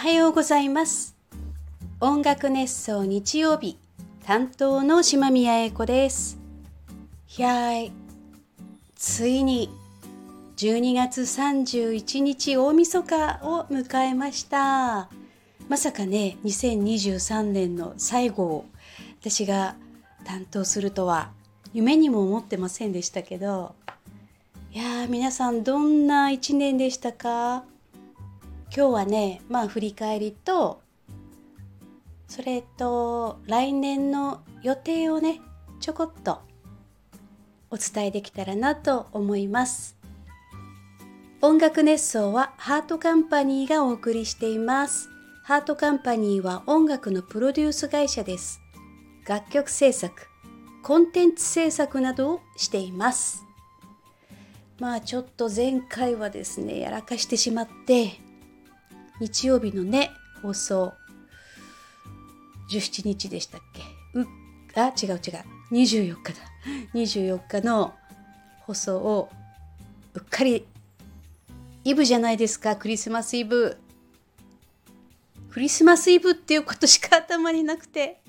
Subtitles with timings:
[0.00, 1.14] はようございます。
[2.00, 3.76] 音楽熱奏日曜日
[4.24, 6.38] 担当の島宮英子です。
[7.36, 7.92] いやー
[8.96, 9.68] ついに
[10.56, 15.10] 12月31日大晦日を迎えました。
[15.68, 18.64] まさかね2023年の最後を
[19.20, 19.76] 私が
[20.24, 21.30] 担当するとは
[21.74, 23.74] 夢にも思ってませんでしたけど。
[24.72, 27.64] いやー皆さんどんな一年でしたか？
[28.74, 30.80] 今日はねまあ振り返りと
[32.28, 35.40] それと来年の予定をね
[35.80, 36.40] ちょこっと
[37.70, 39.96] お伝えできたらなと思います。
[41.42, 45.08] 音楽熱奏はハートカンパニーがお送りしています。
[45.42, 48.60] ハートカンパニーは音楽のプロデュース会社です。
[49.26, 50.28] 楽曲制作
[50.82, 53.44] コンテンツ制作などをしています。
[54.78, 58.20] まあちょっと前回はですねやらかしてしまって
[59.20, 60.10] 日曜日のね
[60.42, 60.94] 放送。
[62.70, 63.82] 17日でしたっけ？
[64.18, 64.26] う
[64.74, 65.20] あ違う違う。
[65.72, 66.40] 24日だ。
[66.94, 67.94] 24日の
[68.60, 69.28] 放送を
[70.14, 70.66] うっかり。
[71.82, 72.76] イブじゃないですか？
[72.76, 73.76] クリスマスイブ。
[75.50, 78.20] クリスマスイブっていうことしか頭になくて。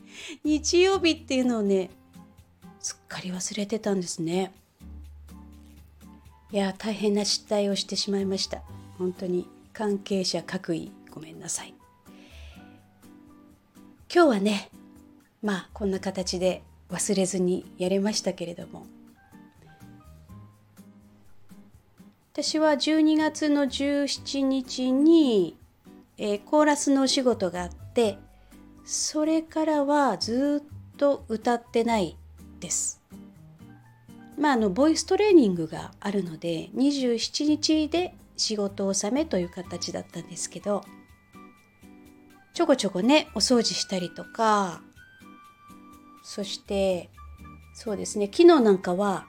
[0.44, 1.90] 日曜日っていうのをね
[2.80, 4.52] すっかり忘れてたんですね。
[6.52, 8.62] いや大変な失態をしてしまいました。
[8.98, 9.48] 本当に。
[9.74, 11.74] 関係者各位ごめんなさい
[14.14, 14.70] 今日はね
[15.42, 18.86] まあこんな形で忘れずにやれましたけれども
[22.34, 25.58] 私は12月の17日に、
[26.18, 28.18] えー、コーラスのお仕事があって
[28.86, 32.18] それからはずっと歌ってない
[32.60, 33.02] です。
[34.38, 40.84] まああのボイストレーニングがあるので27日で仕事納めという形だったんですけど
[42.54, 44.82] ちょこちょこねお掃除したりとか
[46.24, 47.10] そして
[47.74, 49.26] そうですね昨日なんかは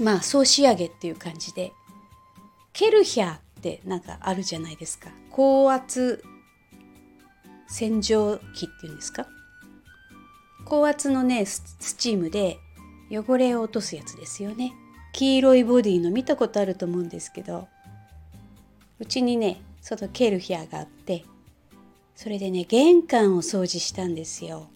[0.00, 1.72] まあ総仕上げっていう感じで
[2.72, 5.10] ケルヒャーってなんかあるじゃないですか。
[5.30, 6.24] 高圧
[7.68, 9.26] 洗浄機っていうんですか？
[10.64, 12.58] 高圧のねスチームで
[13.10, 14.72] 汚れを落とすやつですよね。
[15.12, 17.68] 黄色いボディの見たことあると思うんですけど
[19.02, 21.24] うちにねそのケルヒャーがあって
[22.14, 24.68] それでね玄関を掃除したんですよ。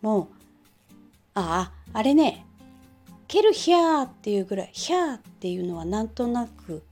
[0.00, 0.26] もう
[1.34, 2.46] あああれね
[3.28, 6.82] ケルヒャーっていうぐらいヒャーっていうのはなんとなく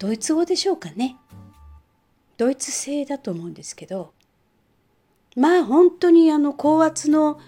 [0.00, 1.16] ドイツ語でしょうかね。
[2.36, 4.12] ドイツ製だと思うんですけど
[5.36, 7.38] まあ本当にあの高圧の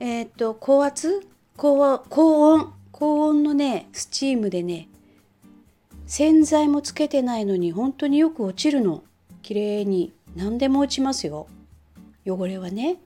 [0.00, 1.26] えっ、と高圧
[1.56, 4.88] 高高温高温のねスチームでね
[6.14, 9.02] 洗剤もつけてないのに本当によく落ちるの。
[9.40, 11.46] 綺麗に何でも落ちますよ。
[12.26, 12.98] 汚れはね。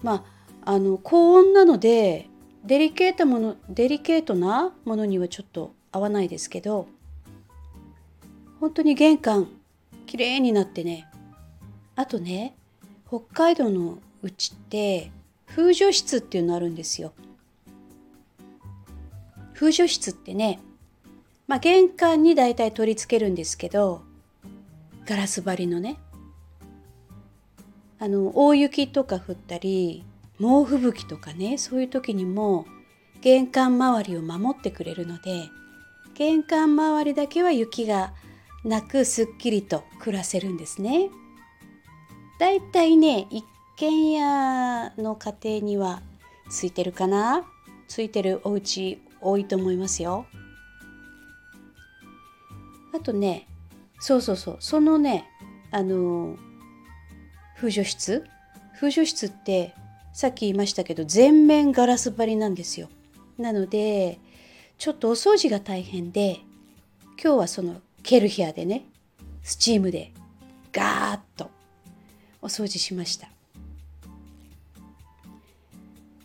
[0.00, 0.24] ま
[0.62, 2.28] ああの高温なので
[2.64, 6.86] デリケートものデリケートなものにはちょっと合わないですけど
[8.60, 9.48] 本当に玄関
[10.06, 11.10] 綺麗になってね。
[11.96, 12.54] あとね
[13.08, 15.10] 北海道のうちって
[15.48, 17.12] 風除室っていうのあるんですよ。
[19.52, 20.60] 風除室ってね、
[21.48, 24.02] まあ、玄関に大体取り付けるんですけど
[25.06, 25.98] ガラス張りのね
[27.98, 30.04] あの大雪とか降ったり
[30.38, 32.66] 猛吹雪とかねそういう時にも
[33.22, 35.48] 玄関周りを守ってくれるので
[36.14, 38.12] 玄関周りだけは雪が
[38.64, 41.08] なくすっきりと暮らせるんですね。
[42.38, 43.44] だいたいね一
[43.76, 46.02] 軒家の家庭には
[46.50, 47.44] ついてるかな？
[47.88, 50.26] ついてるお家多いと思いますよ。
[52.94, 53.46] あとね
[54.00, 55.26] そうそうそうそのね
[55.70, 56.36] あの
[57.56, 58.24] 風除室？
[58.76, 59.74] 風除室って
[60.12, 62.88] さっき言いましたけど全面ガラス張りなんですよ。
[63.36, 64.18] なので
[64.78, 66.40] ちょっとお掃除が大変で
[67.22, 68.84] 今日はそのケルヒアでね
[69.42, 70.12] スチームで
[70.72, 71.50] ガーッと
[72.40, 73.28] お掃除しました。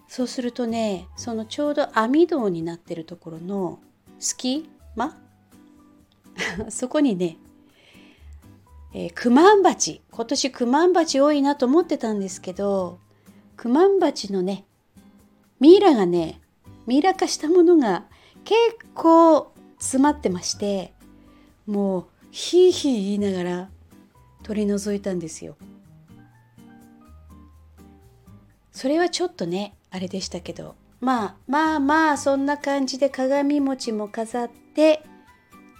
[0.07, 3.79] そうするとねそのちょうど網戸になってるところの
[4.19, 5.17] 隙間？
[6.69, 7.37] そこにね、
[8.93, 12.99] えー、クマンバチ今年クマンバチ多いなと思ってたんですけど
[13.57, 14.65] クマンバチのね
[15.59, 16.41] ミイラがね
[16.85, 18.05] ミイラ化したものが
[18.43, 18.59] 結
[18.93, 20.93] 構詰まってまして
[21.65, 23.69] もうヒーヒー言いながら
[24.43, 25.55] 取り除いたんですよ。
[28.71, 35.05] それはちょっとねあれでしたけどまあまあまあそんな感じで鏡餅も飾って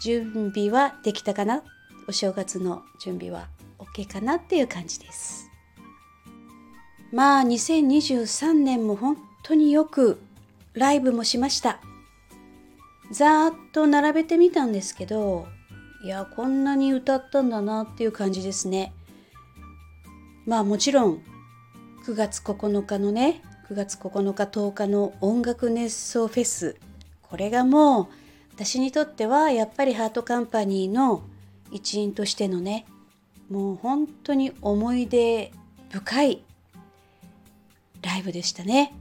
[0.02, 1.64] 準備はできたかな？
[2.08, 3.48] お正月の準備は
[3.80, 5.50] OK かなっていう感じです。
[7.12, 10.20] まあ2023年も本当によく
[10.74, 11.80] ライブもしました。
[13.12, 15.46] ざーっと並べてみたんですけど
[16.04, 18.94] いやこんなに歌ったんだなっていう感じですね。
[20.46, 21.22] まあもちろん
[22.06, 26.76] 9月9日のね9月9日10日の音楽熱奏フェス
[27.22, 28.08] これがもう
[28.56, 31.24] 私にとってはやっぱりハートカンパニーの
[31.72, 32.86] 一員としてのね
[33.50, 35.52] もう本当に思い出
[35.90, 36.44] 深い
[38.02, 38.94] ライブでしたね。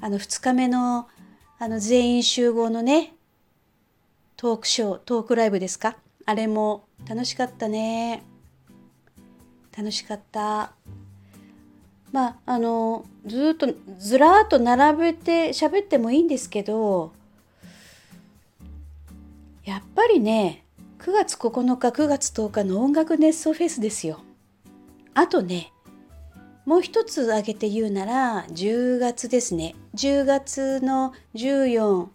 [0.00, 1.08] あの2日目の
[1.58, 3.14] あの全員集合のね
[4.36, 5.96] トークショートークライブですか？
[6.24, 8.22] あれも楽しかったね。
[9.76, 10.72] 楽しかった。
[12.12, 13.68] まああのずっと
[13.98, 17.12] ずらーっと並べて喋ってもいいんですけど
[19.68, 20.64] やっぱりね
[21.00, 24.20] 9月9日9月10日の音楽熱奏フェスですよ。
[25.12, 25.74] あとね
[26.64, 29.74] もう一つ挙げて言うなら10月ですね。
[29.94, 32.06] 10月の14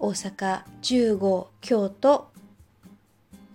[0.00, 2.26] 大阪15京都。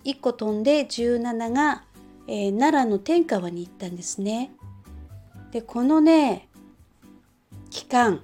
[0.05, 1.83] 1個飛んで17が、
[2.25, 4.51] えー、奈良の天川に行ったんですね。
[5.51, 6.47] でこのね
[7.69, 8.21] 期間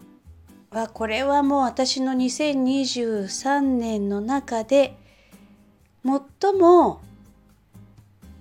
[0.75, 4.98] はこれはもう私の2023年の中で
[6.04, 7.01] 最も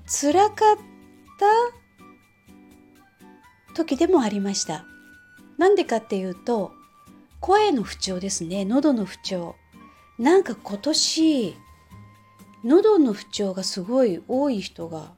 [0.07, 0.77] 辛かっ
[3.69, 4.85] た時でもありました。
[5.59, 6.73] なんでかっていうと
[7.41, 8.65] 声の不調ですね。
[8.65, 9.55] 喉の不調。
[10.19, 11.57] なんか今年
[12.65, 15.13] 喉の不調がすごい多い人が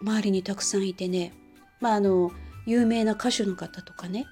[0.00, 1.32] 周りにたくさんいてね。
[1.80, 2.32] まああの
[2.66, 4.26] 有名な歌手の方とかね。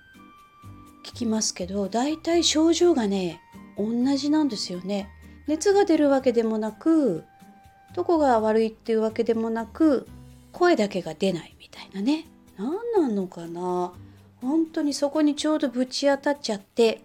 [1.15, 3.41] 聞きますけど大体症状がね
[3.79, 5.09] 同じなんですよね。
[5.47, 7.23] 熱が出るわけでもなく
[7.95, 10.09] どこが悪いっていうわけでもなく
[10.53, 12.27] 声だけが出ないみたいなね。
[12.57, 13.93] 何なのかな。
[14.41, 17.03] 本当にそこにちょうどぶち当たっちゃって。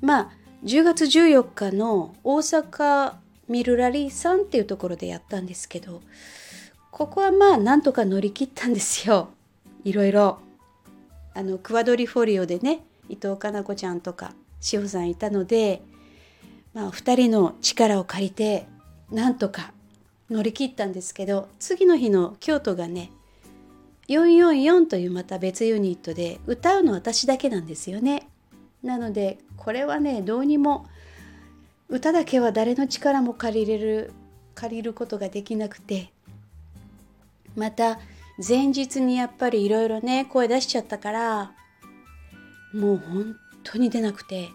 [0.00, 0.30] まあ
[0.64, 3.14] 10月14日の大阪
[3.48, 6.02] ミルラリーさんっていうところでやったんですけど
[6.90, 9.28] ここはまあなんとか乗り切ったんですよ。
[9.84, 10.38] いろいろ。
[11.34, 15.82] あのクワドリフォリオでね伊藤かな子ちゃんとか志保さんいたので、
[16.74, 18.66] まあ、2人の力を借りて
[19.10, 19.72] なんとか
[20.30, 23.10] 乗り切ったんですけど次の日の京都がね
[24.08, 28.28] 444というまた別ユニットで歌うの私だけなんですよね。
[28.82, 30.86] なのでこれはねどうにも
[31.88, 34.12] 歌だけは誰の力も借りれる
[34.54, 36.10] 借りることができなくて
[37.56, 37.98] また
[38.46, 41.52] 前日にやっぱりいろいろね声出しちゃったから
[42.76, 44.50] もう本当に出なくて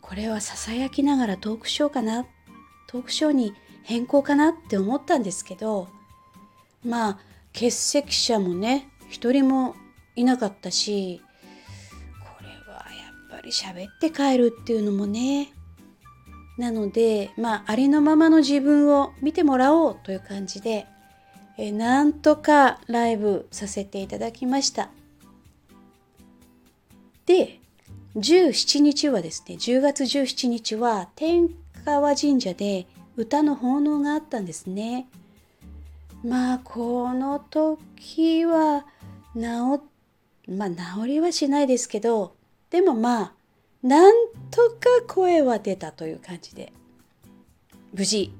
[0.00, 2.24] これはささやきながらトークショーかな
[2.88, 3.52] トークショーに
[3.82, 5.88] 変更かなって思ったんですけど
[6.84, 7.18] まあ
[7.52, 9.74] 欠席者もね一人も
[10.14, 11.20] いなかったし
[12.20, 15.52] これはやっぱり喋って帰るっていうのもね
[16.56, 20.86] なのでまあありのままの自分を見てもらおうという感じで
[21.58, 24.90] えなんとかライブさせていただきました。
[27.26, 27.60] で、
[28.16, 31.50] 17日はですね、10月17日は天
[31.84, 35.08] 川神社で歌の奉納があったんですね。
[36.24, 38.86] まあ、この時は
[39.34, 39.40] 治、
[40.48, 42.34] まあ、治りはしないですけど、
[42.70, 43.32] でもまあ、
[43.82, 44.14] なん
[44.50, 46.72] とか声は出たという感じで、
[47.92, 48.32] 無事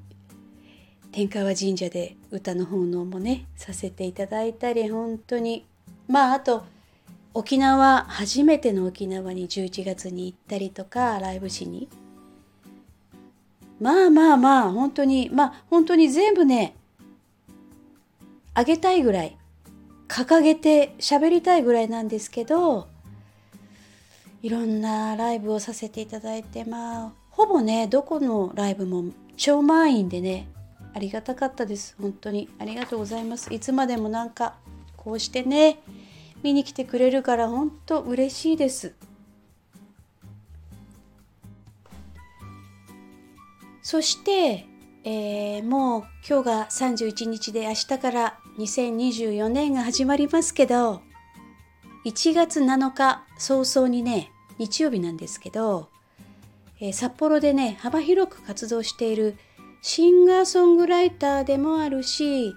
[1.11, 5.65] 天川神社で歌の奉納もねさせていただいたり本当に
[6.07, 6.63] まああと
[7.37, 11.87] 沖縄初めての沖縄に11月に行ったりとかライブしに。
[13.79, 16.73] まあまあまあ本当にまあ本当に全部ね
[18.55, 19.37] あげたいぐらい
[20.07, 22.87] 掲げて喋りたいぐらいなんですけど
[24.41, 30.47] いろんなライブをさせていただいてまあほぼねどこのライブも超満員でね
[30.95, 31.95] ありがたかったです。
[32.01, 33.53] 本当にありがとうございます。
[33.53, 34.55] いつまでもなんか
[34.95, 35.77] こうしてね
[36.43, 38.95] 見に来てくれるから本当嬉しいです。
[43.87, 44.65] そして、
[45.05, 51.01] えー、もう今日が31日で明日から2024年が始まりますけど
[52.05, 55.87] 1月7日早々にね日曜日なんですけど、
[56.81, 59.37] えー、札幌でね幅広く活動している
[59.81, 62.53] シンガーソングライターでもあるし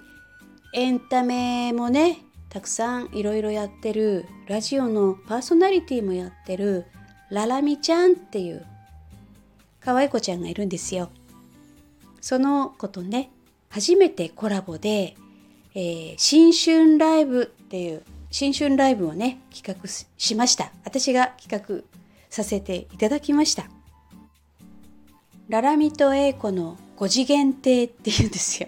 [0.73, 2.17] エンタメもね
[2.51, 6.85] たくさんいろいろやってるラジオのパーソナリティもやってる
[7.29, 8.65] ララミちゃんっていう
[9.79, 11.09] 可愛い子ちゃんがいるんですよ。
[12.19, 13.31] その子とね
[13.69, 15.15] 初めてコラボで、
[15.73, 20.73] えー、新春ライブっていう新春ライブをね企画しました。
[20.83, 21.85] 私が企画
[22.29, 23.69] させていただきました。
[25.47, 28.67] ララミと英子の5次元亭っていうんですよ。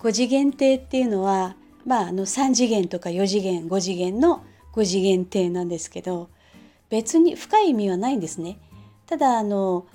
[0.00, 6.28] 5次元亭っていうのはまああの3次元とか4次元5次元の5次元亭なんですけど
[6.88, 8.58] 別に深い意味はないんですね
[9.06, 9.86] ただあの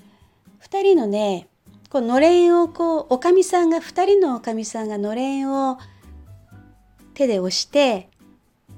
[0.62, 1.48] 2人のね
[1.90, 5.78] こうのれんをこうおかみさんが2人のおかみさんがのれんを
[7.14, 8.10] 手で押して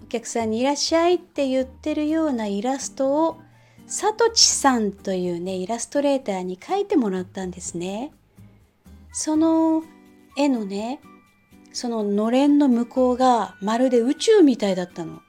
[0.03, 3.37] お客さんに「いらっしゃい」って言ってるようなイラストを
[3.87, 8.11] さとちさんというねイラストレーターに描いてもらったんですね。
[9.11, 9.83] その
[10.37, 10.99] 絵のね
[11.71, 15.21] そののれんの向こうがまるで宇宙みたいだったの。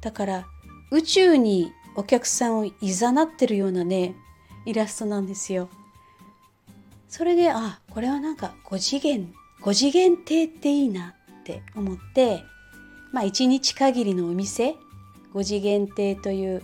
[0.00, 0.46] だから
[0.90, 4.14] 宇宙にお客さんをいざなってるようなね
[4.66, 5.68] イラストなんですよ。
[7.08, 12.42] それであこれはなんか5次元5次元亭っていいなって思って
[13.12, 14.76] まあ一日限りのお店
[15.32, 16.62] 5次元亭という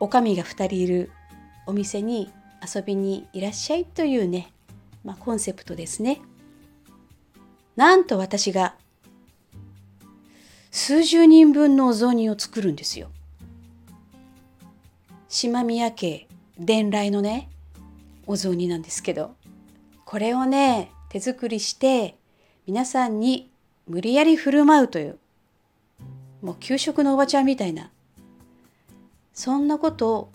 [0.00, 1.10] おかみが2人いる
[1.66, 2.30] お店に
[2.74, 4.52] 遊びにいらっしゃいというね、
[5.04, 6.20] まあ、コンセプトですね。
[7.76, 8.74] なんと私が
[10.70, 13.08] 数十人分のお雑煮を作るんですよ。
[15.28, 16.28] 島宮家
[16.58, 17.48] 伝来のね
[18.26, 19.34] お雑煮なんですけど
[20.04, 22.16] これをね手作りして
[22.66, 23.50] 皆さんに
[23.88, 25.18] 無理やり振る舞うという
[26.40, 27.90] もう給食のおばちゃんみたいな
[29.32, 30.32] そんなことを、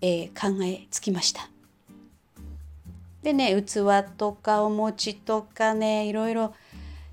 [0.00, 1.48] えー、考えつきました。
[3.22, 3.80] でね器
[4.16, 6.54] とかお餅とかねいろいろ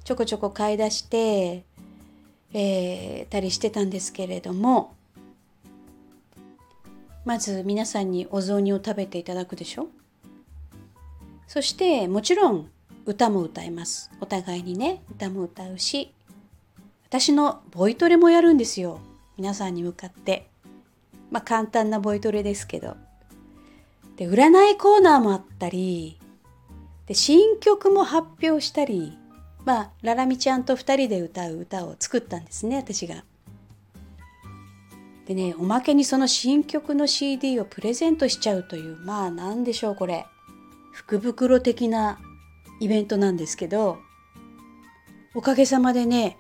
[0.04, 1.64] ちょこちょこ買い出して、
[2.54, 4.94] えー、たりしてたんですけれども
[7.26, 9.88] まず皆さんにお雑煮を食べていただくでしょ？
[11.48, 12.70] そしてもちろん
[13.06, 14.12] 歌も歌います。
[14.20, 16.14] お互いにね歌も歌うし
[17.06, 19.00] 私のボイトレもやるんですよ。
[19.38, 20.48] 皆さんに向かって。
[21.32, 22.98] まあ簡単なボイトレですけど。
[24.16, 26.20] で、占いコーナーもあったり、
[27.08, 29.18] で、新曲も発表したり、
[29.66, 33.24] まあ、ララミちゃんと二人で歌う歌を作ったんですね、私が。
[35.26, 40.26] でね、おまけにその新曲の CD をプレゼントしちゃうという、まあ何でしょうこれ。
[40.92, 42.20] 福袋的な
[42.82, 44.00] イベントなんですけど、
[45.34, 46.38] おかげさまでね、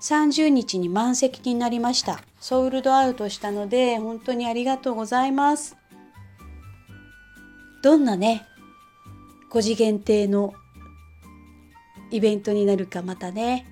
[0.00, 2.22] 30日に満席になりました。
[2.40, 5.76] ソールドアウトしたので、本当にありがとうございます。
[7.82, 8.46] どんなね、
[9.50, 10.54] 5次元定の
[12.12, 13.66] イベントになるかまたね、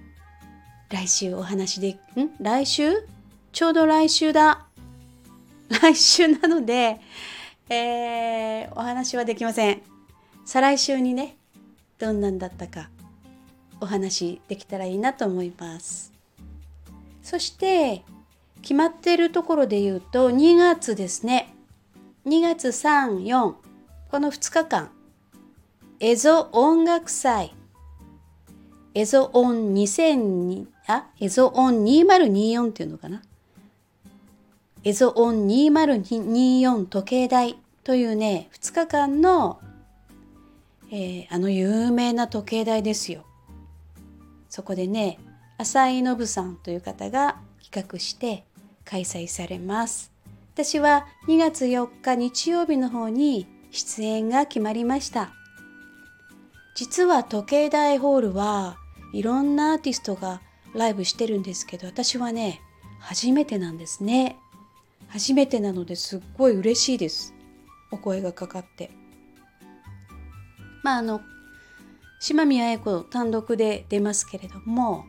[0.88, 1.98] 来週お話で、ん？
[2.40, 3.06] 来週？
[3.52, 4.66] ちょうど来週だ。
[5.68, 7.00] 来週なので、
[7.68, 9.82] えー、お話はできません。
[10.46, 11.36] 再来週にね、
[11.98, 12.88] どんなんだったか
[13.78, 16.10] お話できたらいいなと思います。
[17.22, 18.02] そして
[18.62, 21.54] 決まっているところで言うと2月ですね。
[22.24, 23.54] 2月34
[24.10, 24.90] この2日間。
[26.00, 27.54] エゾ音楽祭。
[28.92, 33.22] エゾオン2002あエゾオン2024っていうのかな？
[34.82, 39.60] エゾオン2024時計台というね2日間の、
[40.90, 43.24] えー、あの有名な時計台ですよ
[44.48, 45.18] そこでね
[45.58, 48.44] 浅井信さんという方が企画して
[48.84, 50.10] 開催されます。
[50.54, 55.30] 私は2月4日日曜日の方に出演が決まりました。
[56.74, 58.78] 実は時計台ホールは
[59.12, 60.40] いろんなアーティストが
[60.74, 62.60] ライブしてるんですけど私はね
[63.00, 64.36] 初めてなんですね。
[65.08, 67.34] 初めてなのですっごい嬉しいです。
[67.90, 68.90] お声がかかって。
[70.82, 71.20] まああの
[72.20, 75.06] 島宮英子単独で出ますけれども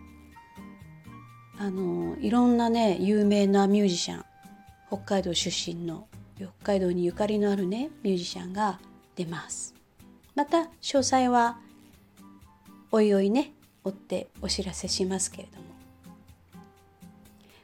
[1.58, 4.26] あのいろんなね有名なミュージシャン
[4.88, 8.80] 北海道出身の北海道にゆかりのあるねミュージシャンが
[9.16, 9.76] 出ます
[10.36, 11.60] また詳細は
[12.92, 13.54] おいおいね
[13.84, 15.66] 追ってお知らせしますけれども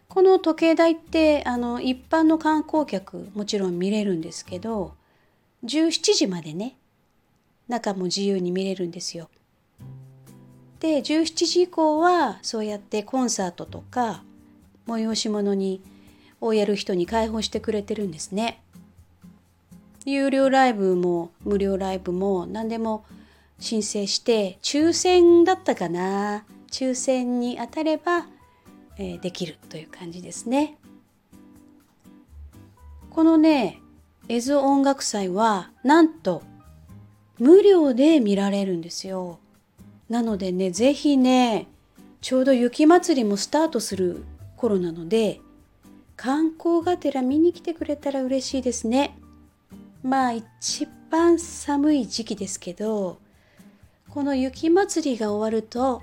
[0.07, 4.95] この時計台ってあの一般の観光客もちろん見れるんですけど
[5.65, 6.75] 17時までね
[7.67, 9.29] 中も自由に見れるんですよ
[10.79, 14.23] で17時以降はそうやってコンサートとか
[14.87, 15.81] 催し物に
[16.39, 18.61] をやる人に開放してくれてるんですね。
[20.05, 23.03] 有料ライブも無料ライブも何でも
[23.59, 28.27] 申請して抽選だったかな抽選に当たれば、
[28.97, 30.77] えー、できるという感じですね。
[33.09, 33.79] このね
[34.29, 36.43] 映像音楽祭はなんと
[37.39, 39.39] 無料で見られるんですよ。
[40.09, 41.67] なのでね、ぜひね、
[42.21, 44.23] ちょうど雪まつりもスタートする
[44.55, 45.39] 頃なので、
[46.15, 49.17] 観光がてら見に来てくれたら嬉しいですね。
[50.01, 53.19] まあ一番寒い時期ですけど、
[54.17, 56.01] この雪まつりが終わると、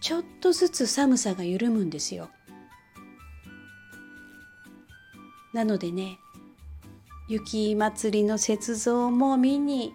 [0.00, 2.30] ちょっとずつ寒さが緩むんですよ。
[5.52, 6.20] なのでね、
[7.28, 9.92] 雪まつりの雪像も見に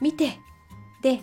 [0.00, 0.38] 見て
[1.02, 1.22] で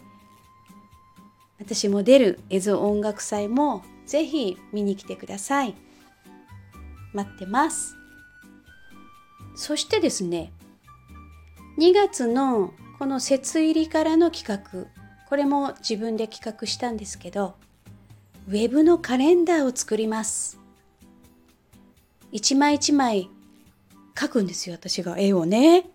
[1.59, 5.75] 私も出る映像音楽祭もぜひ見に来てください。
[7.13, 7.95] 待ってます。
[9.55, 10.51] そしてですね
[11.77, 14.98] 2月のこの節入りからの企画。
[15.29, 17.55] これも自分で企画したんですけど
[18.47, 20.57] ウェブのカレンダーを作ります。
[22.31, 23.29] 一枚一枚
[24.15, 25.19] 描くんですよ私が。
[25.19, 25.85] 絵をね。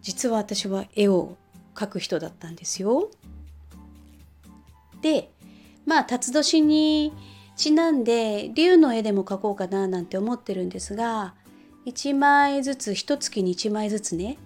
[0.00, 1.36] 実は私は絵を
[1.74, 3.10] 描く人だったんですよ。
[5.02, 5.30] で
[5.84, 7.12] まあ辰年に
[7.56, 11.34] ちなんで竜の絵でも描こうかななんて思ってるんですが
[11.86, 14.38] 1枚ずつ一月に1枚ずつね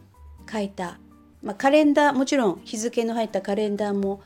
[0.46, 0.98] 描いた、
[1.42, 4.22] まあ、カレンダーもちろん日付の入ったカレンダーも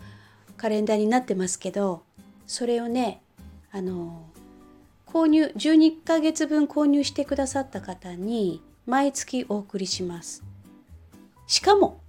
[0.57, 2.03] カレンダーになってますけど
[2.47, 3.23] それをね
[3.73, 4.27] あの
[5.07, 10.45] 購入12ヶ月分購入してくださった方に毎月お送りします。
[11.47, 12.01] しかも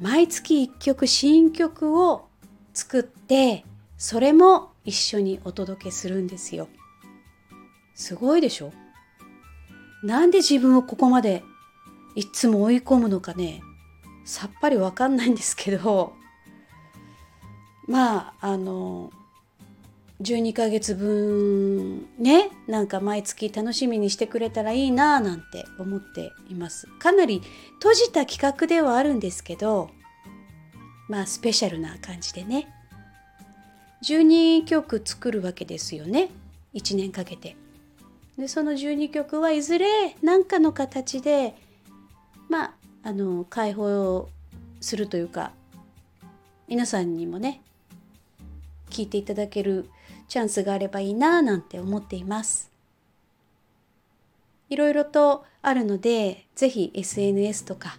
[0.00, 2.26] 毎月1曲新曲を
[2.74, 3.64] 作って
[3.96, 6.68] それも一緒にお届けするんですよ。
[7.94, 8.72] すごいでしょ？
[10.02, 11.44] なんで自分をここまで
[12.14, 13.62] いつも追い込むのかね
[14.24, 16.12] さっぱりわかんないんですけど
[17.88, 19.10] まああの
[20.20, 26.86] 12ヶ月分ねなんか毎月楽しみにしてくれたらいいなぁなんて思っています。
[27.00, 27.42] かなり
[27.80, 29.90] 閉じた企画ではあるんですけど
[31.08, 32.68] まあスペシャルな感じでね。
[34.04, 36.30] 12曲作るわけですよね
[36.74, 37.56] 1年かけて。
[38.38, 41.54] でその12曲はいずれ何かの形で
[42.52, 44.28] まああの解放
[44.82, 45.52] するというか
[46.68, 47.62] 皆さんにもね
[48.90, 49.88] 聞いていただける
[50.28, 52.70] チャンスがあればいいななんて思っています。
[54.68, 57.98] いろいろとあるので、ぜひ SNS とか、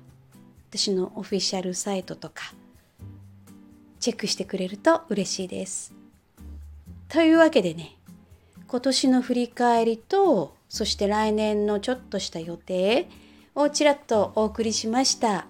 [0.70, 2.54] 私のオフィシャルサイトとか、
[4.00, 5.94] チェックしてくれると嬉しいです。
[7.10, 7.96] というわけでね、
[8.68, 13.08] 今年の振り返りと、そして来年のちょっとした予定
[13.56, 15.48] をちらっとお送りしました。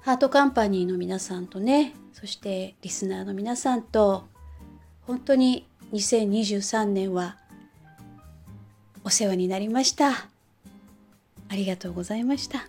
[0.00, 4.24] ハートカンパニーの皆さんとね、そしてリスナーの皆さんと
[5.02, 7.36] 本当に2023年は
[9.04, 10.10] お世話になりました。
[11.50, 12.68] ありがとうございました。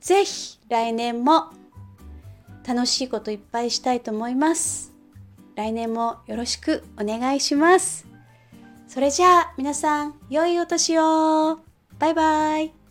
[0.00, 1.50] ぜひ来年も
[2.66, 4.92] 楽しいこといっぱいしたいと思います。
[5.56, 8.06] 来年もよろしくお願いします。
[8.88, 11.60] それじゃあ皆さん、良いお年を
[12.04, 12.83] バイバイ。